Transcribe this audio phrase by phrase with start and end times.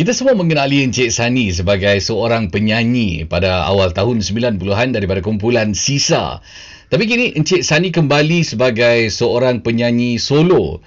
[0.00, 6.40] Kita semua mengenali Encik Sani sebagai seorang penyanyi pada awal tahun 90-an daripada kumpulan Sisa.
[6.88, 10.80] Tapi kini Encik Sani kembali sebagai seorang penyanyi solo.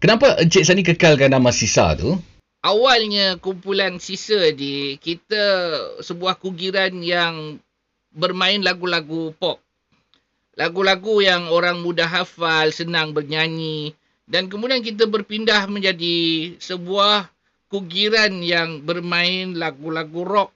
[0.00, 2.16] Kenapa Encik Sani kekalkan nama Sisa tu?
[2.64, 5.44] Awalnya kumpulan Sisa di kita
[6.00, 7.60] sebuah kugiran yang
[8.16, 9.60] bermain lagu-lagu pop.
[10.56, 13.92] Lagu-lagu yang orang mudah hafal, senang bernyanyi
[14.24, 16.16] dan kemudian kita berpindah menjadi
[16.56, 17.33] sebuah
[17.68, 20.50] kugiran yang bermain lagu-lagu rock.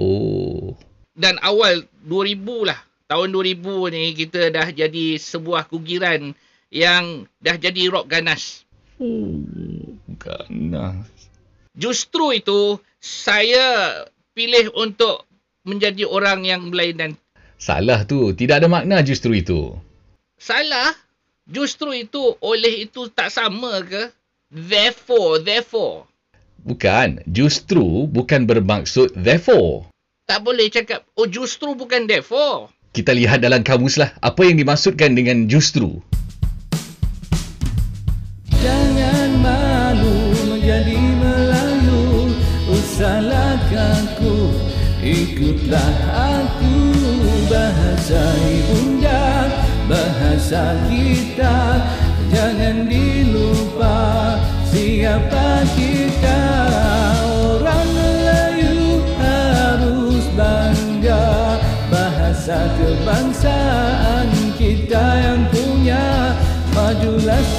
[0.00, 0.74] Oh.
[1.12, 2.80] Dan awal 2000 lah.
[3.10, 6.32] Tahun 2000 ni kita dah jadi sebuah kugiran
[6.70, 8.62] yang dah jadi rock ganas.
[9.02, 9.42] Oh,
[10.16, 11.10] ganas.
[11.74, 14.04] Justru itu saya
[14.36, 15.26] pilih untuk
[15.66, 17.18] menjadi orang yang berlainan.
[17.60, 18.32] Salah tu.
[18.32, 19.76] Tidak ada makna justru itu.
[20.40, 20.96] Salah?
[21.44, 24.08] Justru itu oleh itu tak sama ke?
[24.50, 26.09] Therefore, therefore.
[26.60, 27.24] Bukan.
[27.24, 29.88] Justru bukan bermaksud therefore.
[30.28, 32.70] Tak boleh cakap, oh justru bukan therefore.
[32.90, 35.98] Kita lihat dalam kamus lah apa yang dimaksudkan dengan justru.
[38.60, 42.28] Jangan malu menjadi Melayu
[42.68, 44.52] Usahlah kaku
[45.00, 46.76] Ikutlah aku
[47.48, 49.48] Bahasa ibunda
[49.88, 51.56] Bahasa kita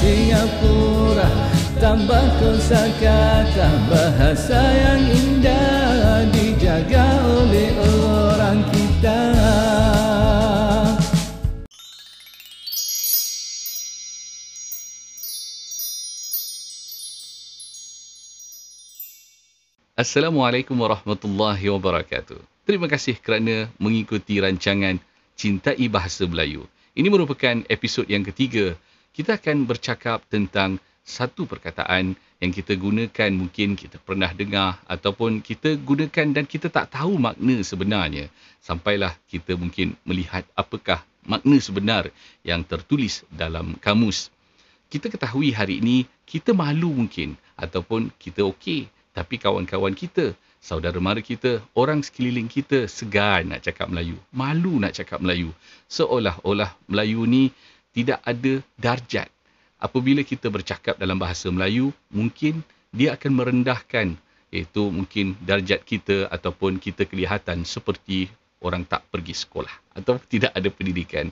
[0.01, 1.29] Singapura
[1.81, 9.19] Tambah kosa kata Bahasa yang indah Dijaga oleh orang kita
[20.01, 22.41] Assalamualaikum warahmatullahi wabarakatuh.
[22.65, 24.97] Terima kasih kerana mengikuti rancangan
[25.37, 26.65] Cintai Bahasa Melayu.
[26.97, 28.73] Ini merupakan episod yang ketiga.
[29.11, 35.75] Kita akan bercakap tentang satu perkataan yang kita gunakan mungkin kita pernah dengar ataupun kita
[35.83, 38.31] gunakan dan kita tak tahu makna sebenarnya.
[38.63, 42.07] Sampailah kita mungkin melihat apakah makna sebenar
[42.47, 44.31] yang tertulis dalam kamus.
[44.87, 50.31] Kita ketahui hari ini kita malu mungkin ataupun kita okey tapi kawan-kawan kita,
[50.63, 54.15] saudara mara kita, orang sekeliling kita segan nak cakap Melayu.
[54.31, 55.51] Malu nak cakap Melayu.
[55.91, 57.51] Seolah-olah Melayu ni
[57.91, 59.27] tidak ada darjat.
[59.81, 62.61] Apabila kita bercakap dalam bahasa Melayu, mungkin
[62.93, 64.19] dia akan merendahkan
[64.51, 68.27] iaitu mungkin darjat kita ataupun kita kelihatan seperti
[68.61, 71.31] orang tak pergi sekolah atau tidak ada pendidikan.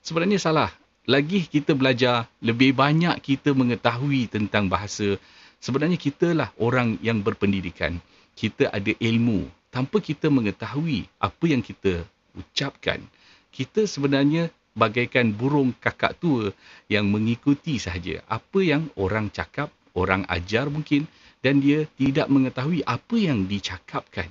[0.00, 0.70] Sebenarnya salah.
[1.08, 5.18] Lagi kita belajar, lebih banyak kita mengetahui tentang bahasa
[5.58, 7.98] sebenarnya kitalah orang yang berpendidikan.
[8.36, 9.48] Kita ada ilmu.
[9.74, 13.02] Tanpa kita mengetahui apa yang kita ucapkan,
[13.50, 16.54] kita sebenarnya bagaikan burung kakak tua
[16.86, 21.10] yang mengikuti sahaja apa yang orang cakap, orang ajar mungkin
[21.40, 24.28] dan dia tidak mengetahui apa yang dicakapkan.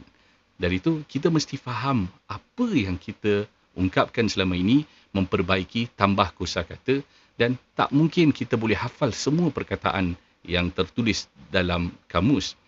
[0.59, 3.47] Dari itu kita mesti faham apa yang kita
[3.79, 4.83] ungkapkan selama ini
[5.15, 7.01] memperbaiki tambah kosakata
[7.39, 12.59] dan tak mungkin kita boleh hafal semua perkataan yang tertulis dalam kamus.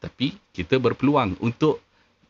[0.00, 1.80] Tapi kita berpeluang untuk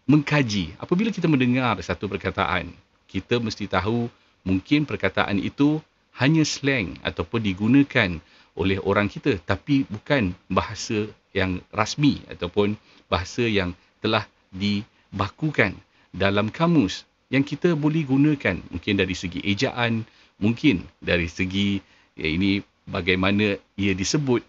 [0.06, 0.78] mengkaji.
[0.78, 2.70] Apabila kita mendengar satu perkataan,
[3.10, 4.10] kita mesti tahu
[4.46, 5.80] mungkin perkataan itu
[6.18, 8.20] hanya slang ataupun digunakan
[8.58, 12.74] oleh orang kita tapi bukan bahasa yang rasmi ataupun
[13.06, 15.78] bahasa yang telah dibakukan
[16.10, 20.02] dalam kamus yang kita boleh gunakan mungkin dari segi ejaan,
[20.42, 21.78] mungkin dari segi
[22.18, 22.58] ya ini
[22.90, 24.42] bagaimana ia disebut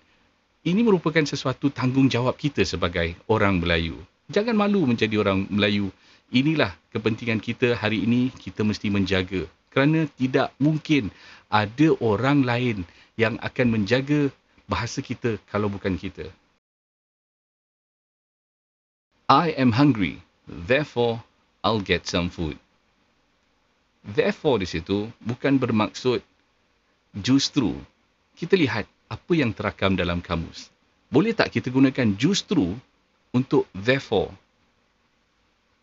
[0.65, 3.97] ini merupakan sesuatu tanggungjawab kita sebagai orang Melayu.
[4.29, 5.89] Jangan malu menjadi orang Melayu.
[6.29, 9.49] Inilah kepentingan kita hari ini kita mesti menjaga.
[9.71, 11.09] Kerana tidak mungkin
[11.47, 12.77] ada orang lain
[13.15, 14.31] yang akan menjaga
[14.67, 16.27] bahasa kita kalau bukan kita.
[19.31, 21.23] I am hungry, therefore
[21.63, 22.59] I'll get some food.
[24.03, 26.19] Therefore di situ bukan bermaksud
[27.15, 27.79] justru.
[28.35, 30.71] Kita lihat apa yang terakam dalam kamus.
[31.11, 32.75] Boleh tak kita gunakan justru
[33.35, 34.31] untuk therefore?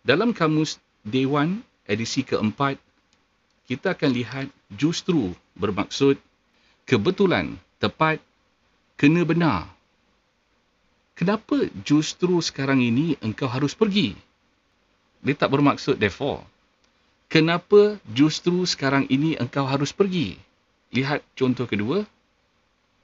[0.04, 2.80] Dalam kamus Dewan edisi keempat,
[3.68, 6.16] kita akan lihat justru bermaksud
[6.88, 8.16] kebetulan, tepat,
[8.96, 9.68] kena benar.
[11.12, 14.16] Kenapa justru sekarang ini engkau harus pergi?
[15.20, 16.46] Dia tak bermaksud therefore.
[17.28, 20.40] Kenapa justru sekarang ini engkau harus pergi?
[20.88, 22.08] Lihat contoh kedua,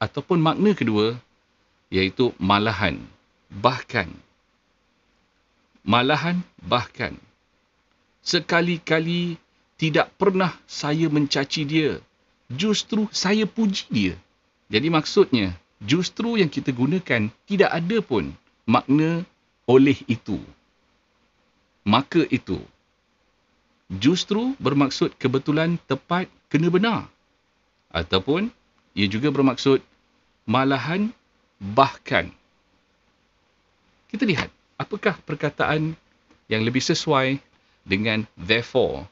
[0.00, 1.16] ataupun makna kedua
[1.92, 2.98] iaitu malahan
[3.52, 4.08] bahkan
[5.84, 7.12] Malahan bahkan
[8.24, 9.36] sekali-kali
[9.74, 11.98] tidak pernah saya mencaci dia.
[12.50, 14.14] Justru saya puji dia.
[14.70, 18.32] Jadi maksudnya, justru yang kita gunakan tidak ada pun
[18.64, 19.26] makna
[19.66, 20.40] oleh itu.
[21.84, 22.60] Maka itu.
[23.92, 27.06] Justru bermaksud kebetulan tepat kena benar.
[27.92, 28.48] Ataupun
[28.96, 29.84] ia juga bermaksud
[30.48, 31.12] malahan
[31.60, 32.32] bahkan.
[34.08, 34.48] Kita lihat
[34.80, 35.98] apakah perkataan
[36.48, 37.40] yang lebih sesuai
[37.84, 39.04] dengan therefore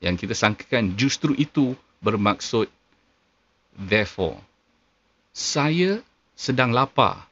[0.00, 1.72] yang kita sangkakan justru itu
[2.04, 2.68] bermaksud
[3.76, 4.40] therefore.
[5.32, 6.00] Saya
[6.36, 7.28] sedang lapar.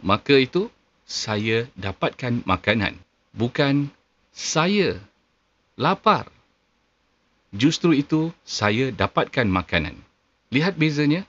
[0.00, 0.72] Maka itu
[1.04, 2.96] saya dapatkan makanan.
[3.32, 3.92] Bukan
[4.32, 5.00] saya
[5.76, 6.28] lapar.
[7.52, 9.96] Justru itu saya dapatkan makanan.
[10.48, 11.28] Lihat bezanya.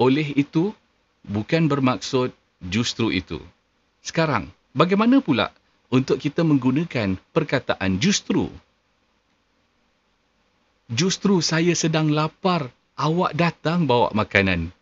[0.00, 0.72] Oleh itu
[1.26, 2.32] bukan bermaksud
[2.64, 3.42] justru itu.
[4.00, 5.52] Sekarang, bagaimana pula
[5.92, 8.48] untuk kita menggunakan perkataan justru?
[10.90, 14.74] Justru saya sedang lapar, awak datang bawa makanan.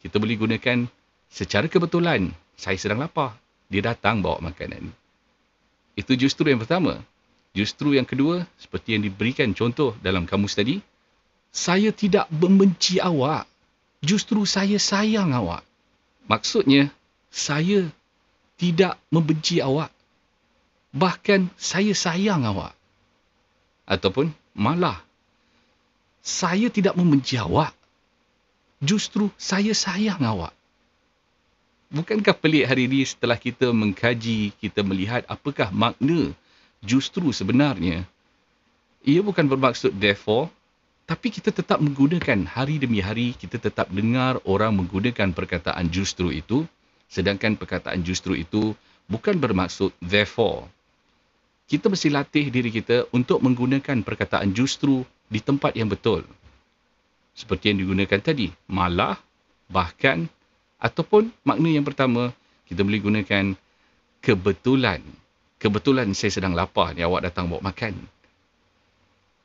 [0.00, 0.88] Kita boleh gunakan
[1.28, 3.36] secara kebetulan, saya sedang lapar,
[3.68, 4.88] dia datang bawa makanan.
[5.92, 7.04] Itu justru yang pertama.
[7.52, 10.80] Justru yang kedua, seperti yang diberikan contoh dalam kamus tadi,
[11.52, 13.44] saya tidak membenci awak,
[14.00, 15.66] justru saya sayang awak.
[16.30, 16.88] Maksudnya,
[17.28, 17.92] saya
[18.56, 19.92] tidak membenci awak.
[20.96, 22.72] Bahkan saya sayang awak.
[23.84, 25.02] Ataupun malah,
[26.20, 27.72] saya tidak membenci awak,
[28.80, 30.52] justru saya sayang awak.
[31.90, 36.30] Bukankah pelik hari ini setelah kita mengkaji, kita melihat apakah makna
[36.78, 38.06] justru sebenarnya?
[39.02, 40.46] Ia bukan bermaksud therefore,
[41.10, 46.62] tapi kita tetap menggunakan hari demi hari, kita tetap dengar orang menggunakan perkataan justru itu,
[47.10, 48.78] sedangkan perkataan justru itu
[49.10, 50.70] bukan bermaksud therefore.
[51.66, 56.26] Kita mesti latih diri kita untuk menggunakan perkataan justru di tempat yang betul.
[57.32, 59.16] Seperti yang digunakan tadi, malah,
[59.70, 60.26] bahkan,
[60.80, 62.32] Ataupun makna yang pertama,
[62.64, 63.52] kita boleh gunakan
[64.24, 65.04] kebetulan.
[65.60, 68.00] Kebetulan saya sedang lapar ni awak datang bawa makan.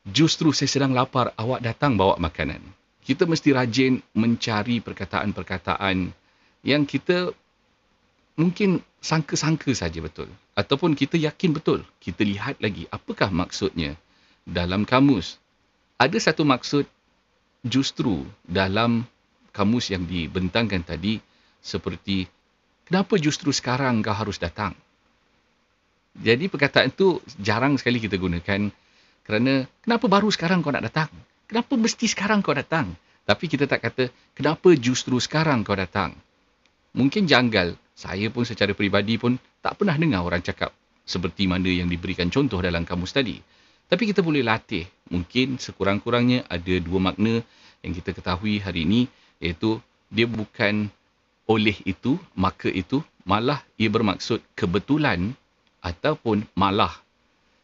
[0.08, 2.64] Justru saya sedang lapar, awak datang bawa makanan.
[3.04, 6.16] Kita mesti rajin mencari perkataan-perkataan
[6.64, 7.36] yang kita
[8.40, 10.31] mungkin sangka-sangka saja betul.
[10.56, 11.84] Ataupun kita yakin betul.
[12.00, 14.00] Kita lihat lagi apakah maksudnya
[14.48, 15.36] dalam kamus.
[15.95, 16.83] Ada satu maksud
[17.63, 19.07] justru dalam
[19.56, 21.24] kamus yang dibentangkan tadi
[21.63, 22.27] seperti
[22.83, 24.75] kenapa justru sekarang kau harus datang?
[26.19, 28.68] Jadi perkataan itu jarang sekali kita gunakan
[29.24, 29.53] kerana
[29.88, 31.07] kenapa baru sekarang kau nak datang?
[31.47, 32.92] Kenapa mesti sekarang kau datang?
[33.24, 36.12] Tapi kita tak kata kenapa justru sekarang kau datang?
[36.92, 37.80] Mungkin janggal.
[37.95, 40.75] Saya pun secara peribadi pun tak pernah dengar orang cakap
[41.07, 43.39] seperti mana yang diberikan contoh dalam kamus tadi.
[43.86, 44.90] Tapi kita boleh latih.
[45.14, 47.46] Mungkin sekurang-kurangnya ada dua makna
[47.86, 49.06] yang kita ketahui hari ini
[49.38, 49.78] iaitu
[50.10, 50.90] dia bukan
[51.46, 55.38] oleh itu, maka itu, malah ia bermaksud kebetulan
[55.86, 56.94] ataupun malah.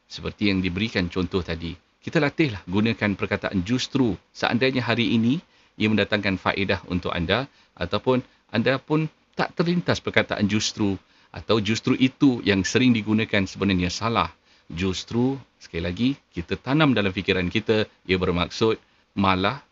[0.05, 1.73] Seperti yang diberikan contoh tadi.
[2.01, 5.41] Kita latihlah gunakan perkataan justru seandainya hari ini
[5.77, 7.45] ia mendatangkan faedah untuk anda
[7.77, 9.05] ataupun anda pun
[9.37, 10.97] tak terlintas perkataan justru
[11.31, 14.29] atau justru itu yang sering digunakan sebenarnya salah.
[14.69, 18.77] Justru, sekali lagi, kita tanam dalam fikiran kita ia bermaksud
[19.17, 19.63] malah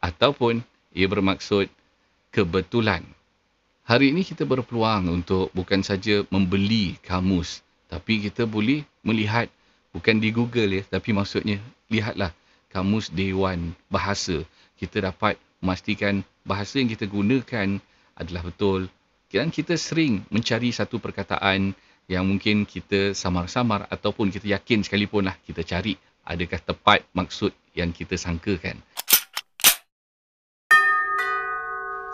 [0.00, 0.62] ataupun
[0.94, 1.68] ia bermaksud
[2.30, 3.02] kebetulan.
[3.86, 9.46] Hari ini kita berpeluang untuk bukan saja membeli kamus, tapi kita boleh melihat
[9.94, 12.34] bukan di Google ya, tapi maksudnya lihatlah
[12.74, 14.42] kamus Dewan Bahasa.
[14.76, 17.80] Kita dapat memastikan bahasa yang kita gunakan
[18.18, 18.90] adalah betul.
[19.30, 21.72] Dan kita sering mencari satu perkataan
[22.06, 27.90] yang mungkin kita samar-samar ataupun kita yakin sekalipun lah kita cari adakah tepat maksud yang
[27.90, 28.78] kita sangkakan.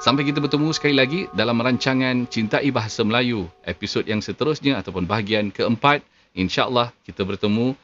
[0.02, 5.54] Sampai kita bertemu sekali lagi dalam rancangan Cintai Bahasa Melayu, episod yang seterusnya ataupun bahagian
[5.54, 6.02] keempat.
[6.34, 7.78] InsyaAllah kita bertemu.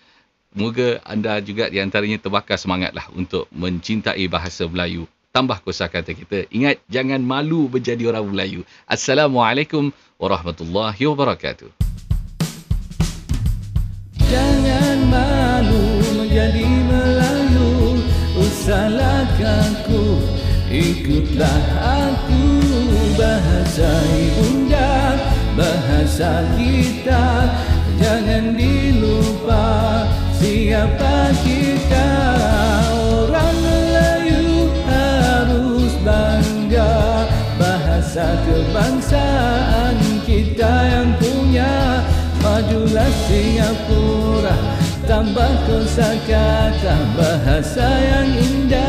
[0.59, 5.07] Moga anda juga di antaranya terbakar semangatlah untuk mencintai bahasa Melayu.
[5.31, 6.51] Tambah kosa kata kita.
[6.51, 8.67] Ingat, jangan malu menjadi orang Melayu.
[8.89, 11.88] Assalamualaikum warahmatullahi wabarakatuh.
[18.69, 20.21] Usahlah kaku
[20.69, 22.45] Ikutlah aku
[23.17, 25.17] bahasa ibunda
[25.57, 27.49] Bahasa kita.
[27.97, 30.05] Jangan dilupa
[30.37, 32.09] Siapa kita.
[32.93, 37.25] Orang Melayu harus bangga
[37.57, 39.97] Bahasa kebangsaan
[40.29, 42.05] kita yang punya.
[42.45, 42.85] Maju
[43.33, 44.48] Singapura
[45.19, 48.88] Tambah kosa kata bahasa yang indah